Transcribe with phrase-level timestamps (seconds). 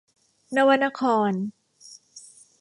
[0.55, 1.31] นวนคร